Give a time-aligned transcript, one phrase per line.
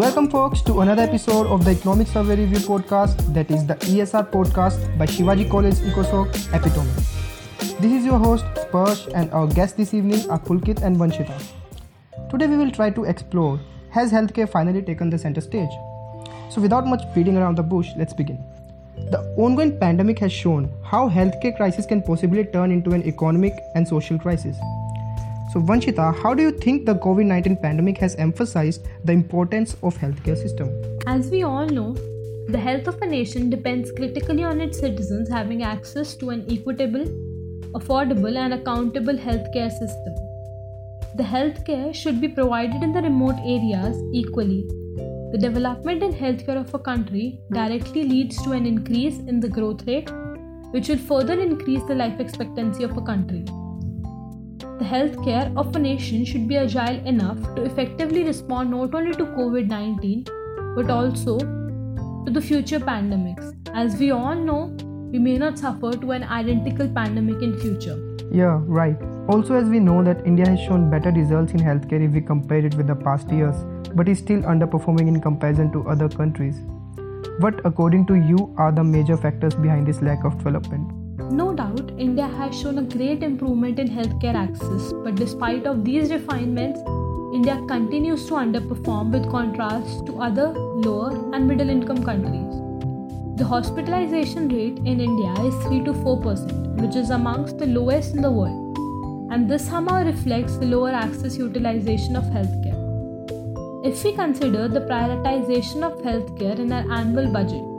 [0.00, 4.30] Welcome, folks, to another episode of the Economic Survey Review podcast, that is the ESR
[4.30, 6.90] podcast by Shivaji College EcoSoc Epitome.
[7.80, 11.38] This is your host, Sparsh, and our guests this evening are Pulkit and Vanshita.
[12.30, 13.60] Today, we will try to explore
[13.90, 15.68] has healthcare finally taken the center stage?
[16.48, 18.42] So, without much beating around the bush, let's begin.
[19.10, 23.86] The ongoing pandemic has shown how healthcare crisis can possibly turn into an economic and
[23.86, 24.56] social crisis.
[25.52, 29.96] So, Vanshita, how do you think the COVID 19 pandemic has emphasized the importance of
[29.98, 30.68] healthcare system?
[31.08, 31.94] As we all know,
[32.48, 37.04] the health of a nation depends critically on its citizens having access to an equitable,
[37.78, 40.14] affordable, and accountable healthcare system.
[41.16, 44.68] The healthcare should be provided in the remote areas equally.
[45.32, 49.84] The development in healthcare of a country directly leads to an increase in the growth
[49.88, 50.12] rate,
[50.70, 53.44] which will further increase the life expectancy of a country.
[54.80, 59.24] The healthcare of a nation should be agile enough to effectively respond not only to
[59.26, 60.24] COVID 19
[60.74, 63.50] but also to the future pandemics.
[63.74, 64.74] As we all know,
[65.12, 67.98] we may not suffer to an identical pandemic in future.
[68.32, 68.96] Yeah, right.
[69.28, 72.64] Also, as we know that India has shown better results in healthcare if we compare
[72.64, 73.56] it with the past years,
[73.94, 76.56] but is still underperforming in comparison to other countries.
[77.40, 80.99] What, according to you, are the major factors behind this lack of development?
[81.32, 86.10] No doubt, India has shown a great improvement in healthcare access, but despite of these
[86.10, 86.80] refinements,
[87.32, 92.56] India continues to underperform with contrast to other lower and middle income countries.
[93.38, 98.22] The hospitalization rate in India is 3 to 4%, which is amongst the lowest in
[98.22, 98.76] the world,
[99.32, 102.78] and this somehow reflects the lower access utilization of healthcare.
[103.84, 107.69] If we consider the prioritization of healthcare in our annual budget,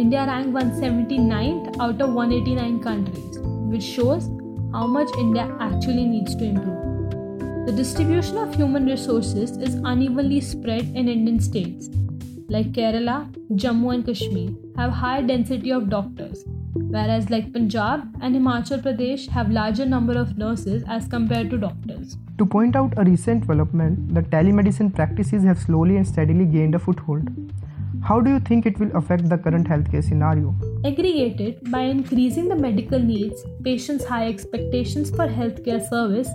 [0.00, 3.38] India ranked 179th out of 189 countries,
[3.72, 4.24] which shows
[4.70, 7.66] how much India actually needs to improve.
[7.66, 11.88] The distribution of human resources is unevenly spread in Indian states.
[12.50, 18.82] Like Kerala, Jammu and Kashmir have high density of doctors, whereas like Punjab and Himachal
[18.82, 22.18] Pradesh have larger number of nurses as compared to doctors.
[22.36, 26.78] To point out a recent development, the telemedicine practices have slowly and steadily gained a
[26.78, 27.30] foothold.
[28.06, 30.54] How do you think it will affect the current healthcare scenario?
[30.84, 36.28] Aggregated by increasing the medical needs, patients' high expectations for healthcare service,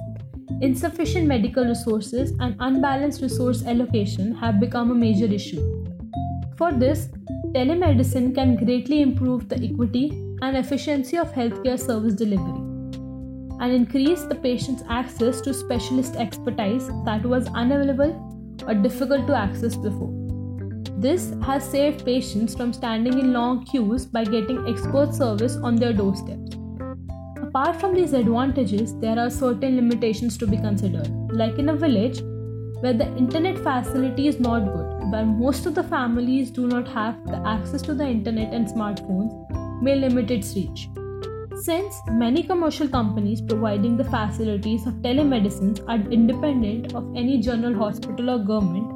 [0.60, 5.64] insufficient medical resources, and unbalanced resource allocation have become a major issue.
[6.58, 7.08] For this,
[7.56, 10.10] telemedicine can greatly improve the equity
[10.42, 12.68] and efficiency of healthcare service delivery
[13.62, 18.14] and increase the patient's access to specialist expertise that was unavailable
[18.68, 20.21] or difficult to access before.
[21.04, 25.94] This has saved patients from standing in long queues by getting expert service on their
[25.94, 26.58] doorsteps.
[27.42, 32.22] Apart from these advantages, there are certain limitations to be considered, like in a village
[32.82, 37.16] where the internet facility is not good, where most of the families do not have
[37.26, 39.34] the access to the internet and smartphones,
[39.82, 40.88] may limit its reach.
[41.64, 48.30] Since many commercial companies providing the facilities of telemedicine are independent of any general hospital
[48.30, 48.94] or government,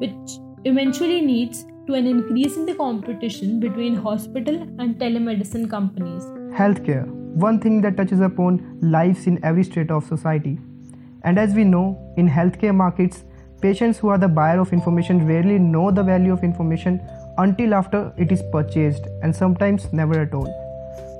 [0.00, 6.24] which eventually leads to an increase in the competition between hospital and telemedicine companies.
[6.60, 7.06] Healthcare,
[7.46, 10.58] one thing that touches upon lives in every strata of society.
[11.22, 13.22] And as we know, in healthcare markets,
[13.60, 17.00] patients who are the buyer of information rarely know the value of information
[17.38, 20.52] until after it is purchased and sometimes never at all.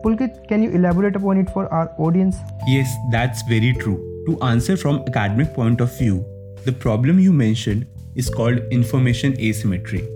[0.04, 2.36] Pulkit, can you elaborate upon it for our audience?
[2.66, 3.98] Yes, that's very true.
[4.26, 6.24] To answer from academic point of view,
[6.64, 7.86] the problem you mentioned
[8.16, 10.08] is called information asymmetry.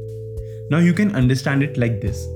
[0.71, 2.27] Now you can understand it like this.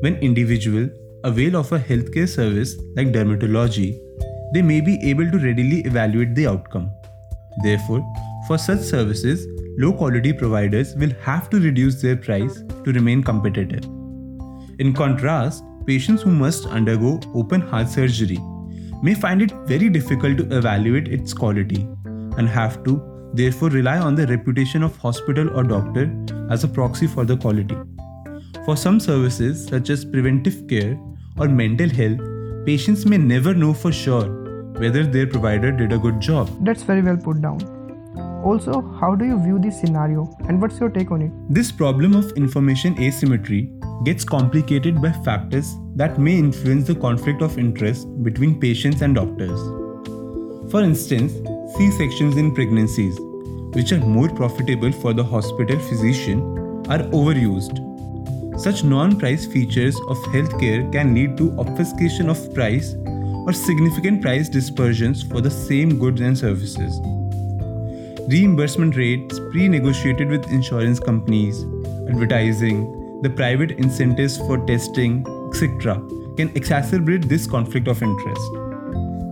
[0.00, 0.88] When individual
[1.24, 3.98] avail of a healthcare service like dermatology,
[4.52, 6.90] they may be able to readily evaluate the outcome.
[7.62, 8.04] Therefore,
[8.46, 9.46] for such services,
[9.78, 13.84] low quality providers will have to reduce their price to remain competitive.
[14.78, 18.38] In contrast, patients who must undergo open heart surgery
[19.02, 21.86] may find it very difficult to evaluate its quality
[22.36, 26.10] and have to therefore rely on the reputation of hospital or doctor
[26.50, 27.76] as a proxy for the quality.
[28.64, 30.98] For some services, such as preventive care
[31.38, 32.20] or mental health,
[32.64, 34.26] patients may never know for sure
[34.78, 36.50] whether their provider did a good job.
[36.64, 37.58] That's very well put down.
[38.44, 41.32] Also, how do you view this scenario and what's your take on it?
[41.48, 43.70] This problem of information asymmetry
[44.04, 49.58] gets complicated by factors that may influence the conflict of interest between patients and doctors.
[50.70, 51.32] For instance,
[51.76, 53.18] C sections in pregnancies,
[53.74, 56.40] which are more profitable for the hospital physician,
[56.88, 57.80] are overused.
[58.60, 62.94] Such non price features of healthcare can lead to obfuscation of price
[63.46, 67.00] or significant price dispersions for the same goods and services.
[68.32, 71.64] reimbursement rates pre negotiated with insurance companies,
[72.08, 72.78] advertising,
[73.22, 75.96] the private incentives for testing, etc.,
[76.36, 78.73] can exacerbate this conflict of interest.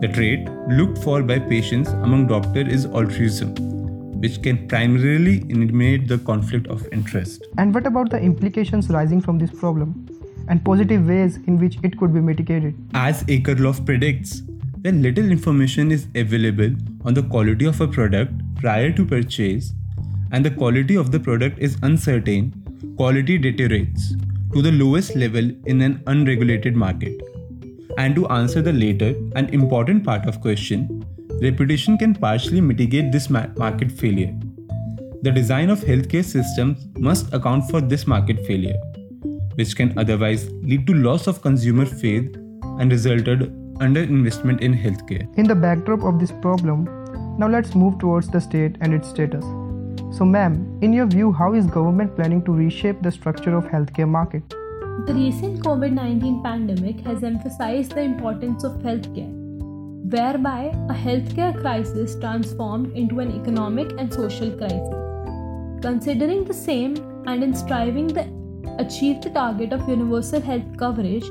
[0.03, 3.55] The trait looked for by patients among doctors is altruism,
[4.21, 7.47] which can primarily eliminate the conflict of interest.
[7.57, 10.09] And what about the implications rising from this problem
[10.49, 12.75] and positive ways in which it could be mitigated?
[12.95, 14.43] As Akerlof predicts,
[14.81, 19.73] when little information is available on the quality of a product prior to purchase
[20.33, 22.53] and the quality of the product is uncertain,
[22.97, 24.17] quality deteriorates
[24.53, 27.32] to the lowest level in an unregulated market.
[27.99, 31.05] And to answer the later and important part of question,
[31.43, 34.33] reputation can partially mitigate this ma- market failure.
[35.23, 38.77] The design of healthcare systems must account for this market failure,
[39.55, 42.35] which can otherwise lead to loss of consumer faith
[42.79, 45.27] and resulted underinvestment in healthcare.
[45.39, 46.85] In the backdrop of this problem,
[47.39, 49.45] now let's move towards the state and its status.
[50.17, 54.09] So ma'am, in your view, how is government planning to reshape the structure of healthcare
[54.09, 54.55] market?
[55.01, 59.33] The recent COVID 19 pandemic has emphasized the importance of healthcare,
[60.15, 64.95] whereby a healthcare crisis transformed into an economic and social crisis.
[65.81, 66.95] Considering the same
[67.27, 68.29] and in striving to
[68.79, 71.25] achieve the target of universal health coverage,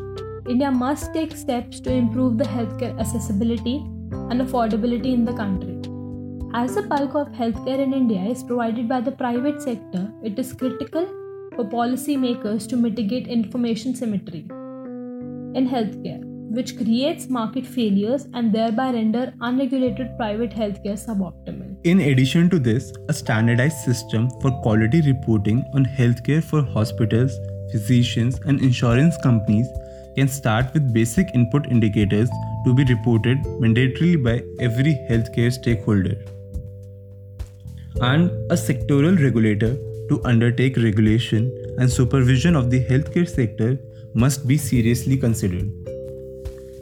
[0.50, 3.78] India must take steps to improve the healthcare accessibility
[4.31, 5.78] and affordability in the country.
[6.54, 10.52] As the bulk of healthcare in India is provided by the private sector, it is
[10.52, 11.21] critical
[11.56, 14.45] for policymakers to mitigate information symmetry
[15.53, 16.21] in healthcare,
[16.56, 21.75] which creates market failures and thereby render unregulated private healthcare suboptimal.
[21.83, 27.38] In addition to this, a standardized system for quality reporting on healthcare for hospitals,
[27.71, 29.68] physicians, and insurance companies
[30.15, 32.30] can start with basic input indicators
[32.65, 36.15] to be reported mandatorily by every healthcare stakeholder.
[38.01, 39.77] And a sectoral regulator
[40.12, 43.80] to undertake regulation and supervision of the healthcare sector
[44.13, 45.72] must be seriously considered.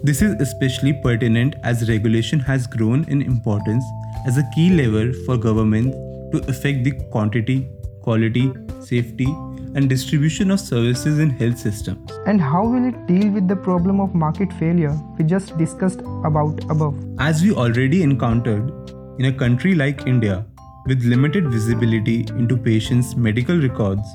[0.01, 3.83] This is especially pertinent as regulation has grown in importance
[4.25, 5.95] as a key lever for governments
[6.31, 7.69] to affect the quantity,
[8.01, 9.27] quality, safety,
[9.75, 12.11] and distribution of services in health systems.
[12.25, 16.63] And how will it deal with the problem of market failure we just discussed about
[16.71, 16.95] above?
[17.19, 18.71] As we already encountered,
[19.19, 20.45] in a country like India,
[20.85, 24.07] with limited visibility into patients' medical records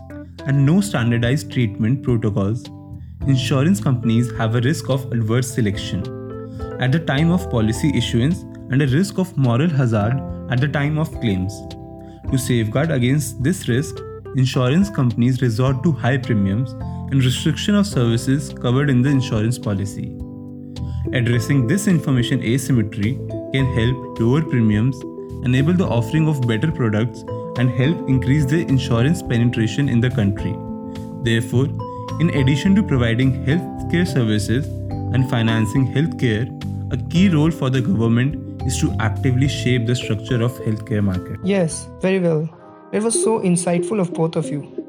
[0.47, 2.65] and no standardized treatment protocols,
[3.27, 6.01] insurance companies have a risk of adverse selection
[6.81, 10.21] at the time of policy issuance and a risk of moral hazard
[10.51, 11.55] at the time of claims.
[12.31, 13.97] To safeguard against this risk,
[14.37, 16.73] insurance companies resort to high premiums
[17.13, 20.17] and restriction of services covered in the insurance policy.
[21.13, 23.15] Addressing this information asymmetry
[23.53, 24.97] can help lower premiums,
[25.43, 27.25] enable the offering of better products,
[27.59, 30.57] and help increase the insurance penetration in the country.
[31.23, 31.67] Therefore,
[32.21, 34.67] in addition to providing healthcare services
[35.15, 36.49] and financing healthcare,
[36.93, 41.39] a key role for the government is to actively shape the structure of healthcare market.
[41.45, 42.49] Yes, very well.
[42.93, 44.85] It was so insightful of both of you.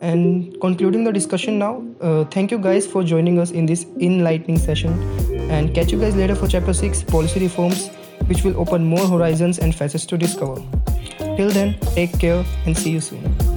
[0.00, 4.58] And concluding the discussion now, uh, thank you guys for joining us in this enlightening
[4.58, 4.92] session.
[5.50, 7.90] And catch you guys later for chapter 6 policy reforms,
[8.26, 10.60] which will open more horizons and facets to discover.
[11.36, 13.49] Till then, take care and see you soon.